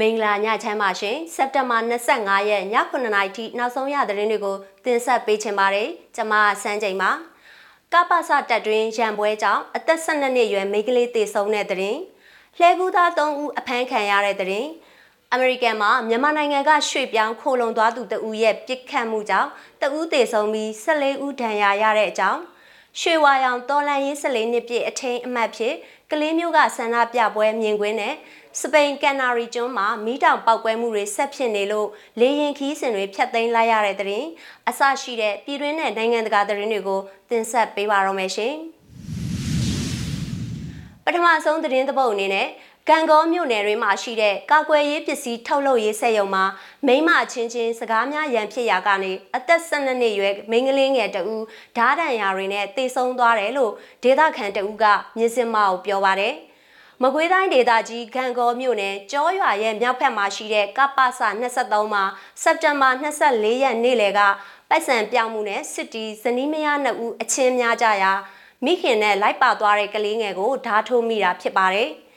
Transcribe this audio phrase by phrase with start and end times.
[0.00, 1.78] မင်္ဂလာညချမ်းပါရှင်စက်တင်ဘာ
[2.10, 7.10] 25ရက်ည9:00နာရီထိနောက်ဆုံးရသတင်းတွေကိုတင်ဆက်ပေးချင်ပါတယ်ကျွန်မစန်းချိန်ပါ
[7.92, 12.00] ကပ္ပစတက်တွင်ရန်ပွဲကြောင့်အသက်12နှစ်အရွယ်မိန်းကလေးသေဆုံးတဲ့သတင်း
[12.58, 14.68] လှဲကူးသား3ဦးအဖမ်းခံရတဲ့သတင်း
[15.32, 19.50] အမေရိကန်မှာမြန်မာနိုင်ငံကရွှေ့ပြောင်းခိုလုံသွားသူတဦးရဲ့ပြစ်ခတ်မှုကြောင့်
[19.82, 22.40] တဦးသေဆုံးပြီး14ဦးဒဏ်ရာရတဲ့အကြောင်း
[23.00, 25.74] ရွှေဝါရောင်တော်လန်ရေး14နှစ်ပြည့်အထိန်အမှတ်ဖြစ်
[26.12, 28.14] ကလေးမျိုးကဆန္ဒပြပွဲမြင်ကွင်းနဲ့
[28.60, 31.88] စပိန်ကန်နာရီကျွန်းမှာမီးတောင်ပောက်ကွဲမှုတွေဆက်ဖြစ်နေလို့
[32.20, 34.28] လေရင်ခီးစင်တွေဖျက်သိမ်းလိုက်ရတဲ့တဲ့ရင်
[34.68, 38.54] အဆရှိတဲ့ပြည်တွင်းနဲ့နိုင်ငံတကာသတင်းတွေကိုတင်ဆက်ပေးပါရမယ်ရှင်
[41.04, 42.48] ပထမဆုံးသတင်းသဘုတ်အနေနဲ့
[42.90, 46.44] ကံကောမြို့နယ်တွင်မှရှိတဲ့ကာကွယ်ရေးပစ္စည်းထုတ်လုပ်ရေးစက်ရုံမှာ
[46.86, 51.44] မိမချင်းချင်းစကားများရန်ဖြစ်ရာကနေအသက်12နှစ်ရွယ်မိန်းကလေးငယ်တဦး
[51.76, 53.72] ဓားတန်ရာတွေနဲ့တေဆုံးသွားတယ်လို့
[54.02, 54.84] ဒေသခံတဦးက
[55.16, 56.34] မြစ်စင်မကိုပြောပါတယ်။
[57.02, 61.20] မကွေးတိုင်းဒေသကြီးဂံကောမြို့နယ်ကျောရွာရဲ့မြောက်ဘက်မှာရှိတဲ့ကပ္ပစ
[61.52, 62.04] 23မှာ
[62.42, 64.20] စက်တင်ဘာ24ရက်နေ့လယ်က
[64.68, 68.12] ပိုက်ဆံပြောင်းမှုနဲ့စစ်တီဇနီးမယားနှစ်ဦးအချင်းများကြရာ
[68.64, 71.90] မိခင်နဲ့လိုက်ပါသွားတဲ့ကလေးငယ်ကိုဓာထိုးမိတာဖြစ်ပါတယ်။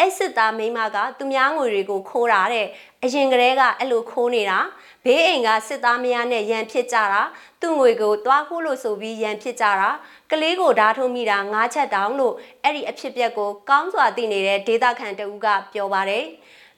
[0.00, 2.66] အဲ့စစ်သားမိမကသူများငွေတွေကိုခိုးတာတဲ့
[3.04, 4.58] အရင်ကတည်းကအဲ့လိုခိုးနေတာ
[5.04, 7.22] ဘေးအိမ်ကစစ်သားမယားနဲ့ရန်ဖြစ်ကြတာ
[7.60, 9.90] သူ့ငွေကိုတွားခိုးလို့ဆိုပြီးရန်ဖြစ်ကြတာ
[10.30, 16.24] ကလေးကိုဓာထုံးမိတာငါးချက်တောင်လို့အဲ့ဒီအဖြစ်ပြက်ကိုကောင်းစွာသိနေတဲ့ဒေတာခန်တဦးကပြောပါတယ်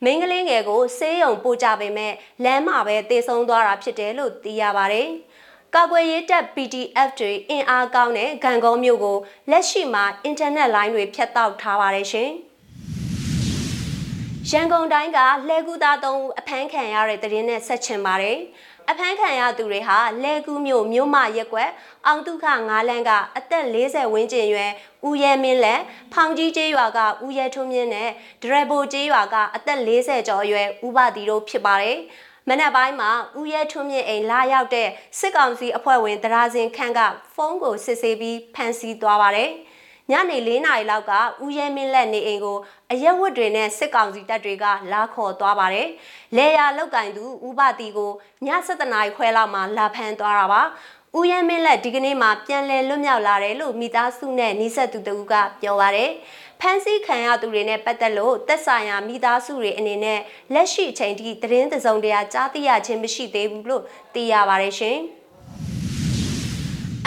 [0.05, 2.13] မင်းကလေးငယ်ကိုဆေးရုံပို့ကြပေမဲ့
[2.45, 5.09] လမ်းမှာပဲတေဆုံးသွားတာဖြစ်တယ်လို့သိရပါတယ်
[5.75, 9.19] ကာကွယ်ရေးတပ် PDF တွေအင်အားကောင်းတဲ့ဂံကုန်းမြို့ကို
[9.51, 12.33] လက်ရှိမှာအင်တာနက်လိုင်းတွေဖြတ်တောက်ထားပါတယ်ရှင်။
[14.53, 15.19] ရန်ကုန်တိုင်းက
[15.49, 18.39] လှဲကူးသားသုံးဦးအဖမ်းခံရတဲ့တဲ့င်းနဲ့ဆက်ချင်ပါတယ်။
[18.91, 21.71] အဖမ်းခံရသူတွေဟာလဲကူးမြို့မြို့မရက်ကွက်
[22.07, 24.71] အောင်တုခငါးလန်းကအသက်40ဝန်းကျင်ရွယ်
[25.09, 25.81] ဦးရဲမင်းလက်
[26.13, 28.11] ဖောင်ကြီးကျေးရွာကဦးရဲထွန်းမြင့်နဲ့
[28.43, 31.99] ဒရဘိုကျေးရွာကအသက်40ကျော်ရွယ်ဦးပါတီတို့ဖြစ်ပါတယ်။
[32.49, 37.01] မနက်ပိုင်းမှာဦးရဲထွန်းမြင့်အိမ်လာရောက်တဲ့စစ်ကောင်စီအဖွဲ့ဝင်ဒရာစင်ခန့်က
[37.34, 39.51] ဖုန်းကိုစစ်ဆေးပြီးဖမ်းဆီးသွားပါတယ်။
[40.13, 41.13] ညနေ၄နာရီလောက်က
[41.45, 42.59] ဦးရဲမင်းလက်နေအိမ်ကို
[42.93, 45.89] အရက်ဝတ်တွေနဲ့စစ်ကောင်စီတပ်တွေကလာခေါ်သွားပါတယ်။
[46.37, 48.13] လေယာလောက်ကင်သူဦးပတီကို
[48.47, 50.63] ည7နာရီခွဲလောက်မှလာဖမ်းသွားတာပါ။
[51.19, 56.11] ဦးရဲမင်းလက်ဒီကနေ့မှပြန်လည်လွတ်မြောက်လာတယ်လို့မိသားစုနဲ့နှိဆက်သူတို့ကပြောပါတယ်။
[56.61, 60.21] ဖမ်းဆီးခံရသူတွေနဲ့ပတ်သက်လို့သက်ဆိုင်ရာမိသားစုတွေအနေနဲ့
[60.55, 63.83] လက်ရှိအချိန်ထိသတင်းသစုံတရားကြားသိရခြင်းမရှိသေးဘူးလို့
[64.15, 64.99] သိရပါတယ်ရှင်။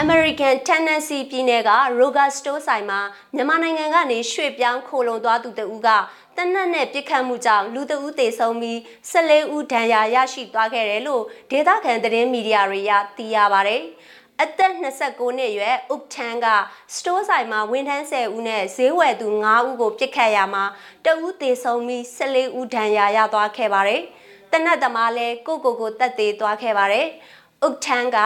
[0.04, 3.00] American Tennessee ပြည်နယ်က Roger Store ဆိုင်မှာ
[3.36, 5.90] မြန်မာနိုင်ငံကနေရွှေ့ပြောင်းခိုလုံသွားသူတဦးက
[6.38, 8.78] တနက်နဲ့ပြစ်ခတ်မှုကြောင့်လူတဦးသေဆုံးပြီး
[9.12, 13.78] 14ဦးဒဏ်ရာရရှိသွားခဲ့တယ်လို့ဒေသခံသတင်းမီဒီယာတွေကသိရပါဗျ။
[14.42, 16.48] အသက်29နှစ်အရွယ်ဥပထန်းက
[16.96, 20.64] စတိုးဆိုင်မှာဝန်ထမ်း10ဦးနဲ့ဈေးဝယ်သူ9ဦးကိုပြစ်ခတ်ရမှာ
[21.06, 24.02] တဦးသေဆုံးပြီး14ဦးဒဏ်ရာရသွားခဲ့ပါတယ်။
[24.52, 27.08] တနက်သမားလည်းကိုကိုကိုတက်သေးသွားခဲ့ပါတယ်။
[27.68, 28.18] ဥတ်ထန်းက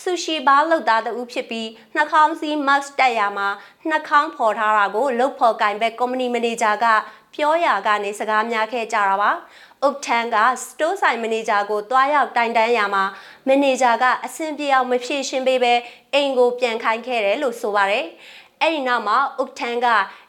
[0.00, 3.48] ဆူရှီဘားလုပ်သားတဦးဖြစ်ပြီးနှာခေါင်းစည်း mask တက်ရမှာ
[3.88, 6.86] နှာခေါင်းဖော်ထားတာကိုလုတ်ဖော်ကင်ဘက်ကုမ္ပဏီမန်နေဂျာက
[7.34, 9.30] ပြောရာကနေစကားများခဲ့ကြတာပါ။
[9.86, 13.04] ဥတ်ထန်းကစတိုးဆိုင်မန်နေဂျာကိုတွားရောက်တိုင်တန်းရမှာ
[13.46, 15.74] မန်နေဂျာကအဆင်ပြေအောင်မဖြည့်ရှင်းပေးပဲ
[16.14, 18.06] အိမ်ကိုပြန်ခိုင်းခဲ့တယ်လို့ဆိုပါတယ်။
[18.60, 19.86] အဲ့ဒီနောက်မှာဥတ်ထန်းက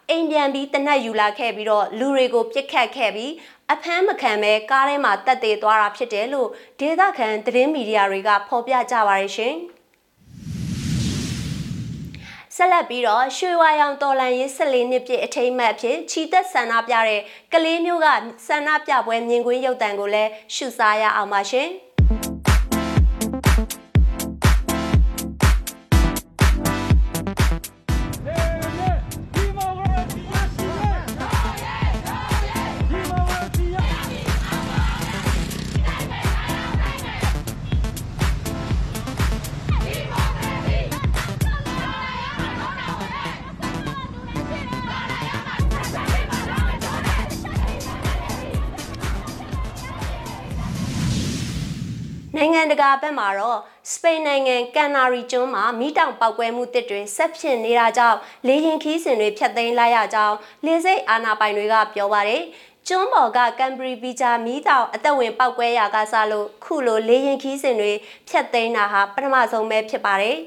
[0.09, 3.31] အိမ်ပြန်ပြီးတနက်ယူလာခဲ့ပြီးတော့လူတွေကိုပြစ်ခတ်ခဲ့ပြီး
[3.73, 6.49] အဖမ်းမခံပဲကားထဲမှာတက်သေးသွားတာဖြစ်တယ်လို့
[6.79, 9.55] ဒေသခံသတင်းမီဒီယာတွေကဖော်ပြကြပါရရှင်
[12.55, 17.21] ဆက်လက်ပြီးတော့ရွှေဝါရောင်တော်လန်ရေး14နှစ်ပြည့်အထိမ်းအမှတ်အဖြစ်ချီတက်ဆန္ဒပြတဲ့
[17.53, 18.07] ကလေးမျိုးက
[18.47, 21.69] ဆန္ဒပြပွဲမြင်ကွင်းရုပ်တံကိုလည်းရှုစားရအောင်ပါရှင်။
[52.71, 53.59] တကာဘက်မှာတော့
[53.91, 58.17] စပိန်နိုင်ငံကန်နာရီကျွန်းမှာမိတောင်ပောက်ကွဲမှုတစ်တွေဆက်ဖြစ်နေတာကြောင့်
[58.47, 60.35] လေရင်ခီးစင်တွေဖျက်သိမ်းလိုက်ရကြောင်း
[60.65, 62.43] လေစိတ်အာဏာပိုင်တွေကပြောပါတယ်
[62.87, 67.91] ကျွန်းပေါ်ကကမ်ဘရီဗီဂျာမီးတောင်အသက်ဝင်ပောက်ကွဲရာကစားလို့ခုလိုလေရင်ခီးစင်တွေ
[68.29, 70.37] ဖျက်သိမ်းတာဟာပထမဆုံးပဲဖြစ်ပါတယ်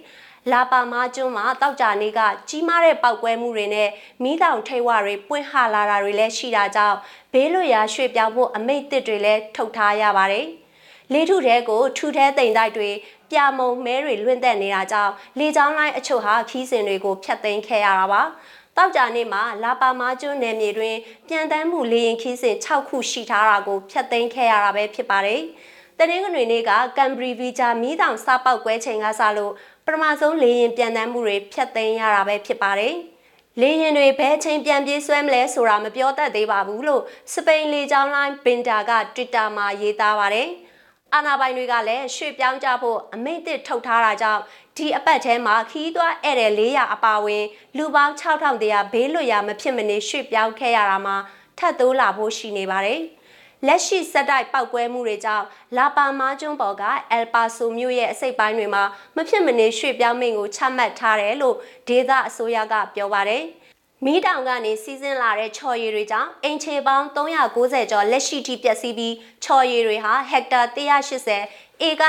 [0.53, 3.89] လာပါမာကျွန်းမှာတောက်ကြနေကကြီးမားတဲ့ပောက်ကွဲမှုတွေနဲ့
[4.23, 6.97] မီးတောင်ထိတ်ဝတွေပွင့်ဟလာတာတွေလည်းရှိတာကြောင့်
[7.33, 10.47] ဘေးလွတ်ရာရွှေ့ပြောင်းဖို့အမိတ်တစ်တွေလည်းထုတ်ထားရပါတယ်။
[11.13, 12.91] လေထုထဲကိုထူထဲတိမ်တိုက်တွေ
[13.31, 18.23] ပြမုံမဲတွေလွင့်သက်နေတာကြောင့်လေကြောင်းလိုင်းအချို့ဟာခီးစင်တွေကိုဖျက်သိမ်းခဲ့ရတာပါ
[18.77, 20.97] တောက်ကြနေ့မှာလာပါမာကျွန်းနယ်မြေတွင်
[21.29, 25.41] ပြန်တမ်းမှုလေရင်ခီးစဉ်6ခုရှိထားတာကိုဖျက်သိမ်းခဲ့ရတာပဲဖြစ်ပါတယ်။
[25.99, 29.53] တနင်္ဂနွေနေ့ကကမ်ဘရီဗီဂျာမီးတောင်စပောက်ကွဲချိန်ကစလို့
[29.87, 32.95] ပထမဆုံးလေရင်ပြန်တမ်းမှုတွေဖျက်သိမ်းရတာပဲဖြစ်ပါတယ်။
[33.61, 37.03] လေရင်တွေဘယ်ချိန်ပြန်ပြေးဆွဲမလဲဆိုတာမပြောတတ်သေးပါဘူးလို့
[37.33, 40.49] စပိန်လေကြောင်းလိုင်းဘင်တာက Twitter မှာရေးသားပါတယ်။
[41.15, 44.43] အာနာပိုင်တွေကလည်းရွှေ့ပြောင်းကြဖို့အမိန့်တစ်ထုတ်ထားတာကြောင့်
[44.77, 47.45] ဒီအပတ်ထဲမှာခီးသွွားဧည့်တဲ့400အပါဝင်
[47.77, 51.17] လူပေါင်း6000တရားဘေးလွတ်ရာမဖြစ်မနေရွှေ့ပြောင်းခဲ့ရတာမှာ
[51.59, 53.01] ထပ်တိုးလာဖို့ရှိနေပါတယ်။
[53.67, 55.47] လက်ရှိစက်တိုက်ပောက်ကွဲမှုတွေကြောင့်
[55.77, 58.83] လာပါမာကျွန်းပေါ်ကအယ်ပါဆိုမြို့ရဲ့အစိပ်ပိုင်းတွေမှာ
[59.17, 61.57] မဖြစ်မနေရွှေ့ပြောင်းမိန်ကိုချမှတ်ထားတယ်လို့
[61.89, 63.43] ဒေသအစိုးရကပြောပါတယ်။
[64.05, 69.15] မီးတောင်ကနေစီးဆင်းလာတဲ့ချော်ရည်တွေကြောင့်အင်ချေပေါင်း390ကျော်လက်ရှိထိပျက်စီးပြီး
[69.45, 72.05] ချော်ရည်တွေဟာဟက်တာ180ဧက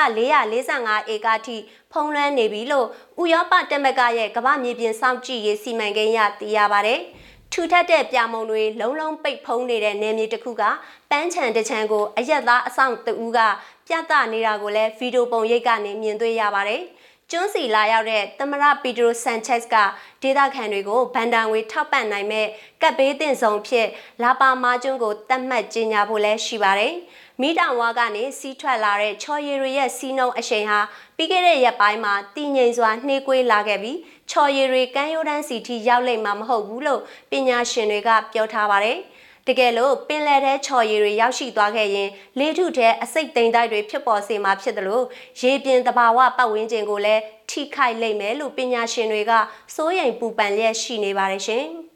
[0.54, 1.58] 445ဧကထိ
[1.92, 2.88] ဖုံးလွှမ်းနေပြီလို့
[3.22, 7.00] ဥရောပတက်မကရဲ့ကမ္ဘာမြေပြင်စောင့်ကြည့်ရေးစီမံကိန်းရသိရပါတယ်။
[7.54, 10.64] ထူထပ်တဲ့ပြမုံတွေလုံးလုံးပိတ်ဖုံးနေတဲ့နယ်မြေတစ်ခုက
[11.10, 13.40] ပန်းချံတစ်ချံကိုအရက်သားအဆောင်တဦးက
[13.88, 16.82] ပြသနေတာကိုလည်းဗီဒီယိုပုံရိပ်ကနေမြင်တွေ့ရပါတယ်။
[17.32, 19.76] ကျွန်းစီလာရောက်တဲ့သမရပီဒရိုဆန်ချက်စ်က
[20.22, 22.48] ဒေသခံတွေကိုဗန်ဒန်ဝေထောက်ပံ့နိုင်မဲ့
[22.82, 23.88] ကပ်ဘေးတင်ဆောင်ဖြစ်
[24.24, 26.94] လာပါမာကျွန်းကိုတတ်မှတ်ကြေညာဖို့လည်းရှိပါတယ်။
[27.42, 30.80] မိတောင်ဝါကနေစီးထွက်လာတဲ့ချော်ရည်တွေရဲ့စီးနှုံအရှိန်ဟာ
[31.18, 33.98] ပြီးခဲ့တဲ့ရက်ပိုင်းမှာတည်ငြိမ်စွာနှေးကွေးလာခဲ့ပြီး
[34.32, 38.98] ချော်ရည်တွေကမ်းရိုးတန်းစီထိရောက်လိမ့်မှာမဟုတ်ဘူးလို့ပညာရှင်တွေကပြောထားပါတယ်။
[39.48, 42.10] တကယ်လို့ပင်လယ်ထဲချော်ရည်တွေရောက်ရှိသွားခဲ့ရင်
[42.40, 45.06] လေထုထဲအစိတ်သိမ်းတိုက်တွေဖြစ်ပေါ်စေမှာဖြစ်တယ်လို့
[45.42, 49.32] ရေပြင်တဘာဝပတ်ဝန်းကျင်ကိုလည်းထိခိုက်လိမ့်မယ်လို့ပညာရှင်တွေက
[49.76, 51.66] စိုးရိမ်ပူပန်လျက်ရှိနေပါတယ်ရှင်။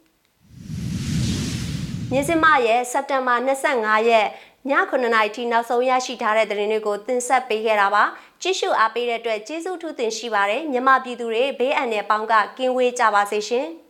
[2.11, 4.27] မြင်းစမရဲ့စက်တင်ဘာ25ရက်
[4.69, 8.03] ည9နာရီထိနောက်ဆုံးရရှိထားတဲ့သတင်းတွေကိုတင်ဆက်ပေးခဲ့တာပါ
[8.41, 13.67] ကြည့်ရှုအားပေးတဲ့အတွက်ကျေးဇူးထူးတင်ရှိပါတယ်မြမပြည်သူတွေဘေးအန္တရာယ်ပေါင်းကကင်းဝေးကြပါစေရှင်။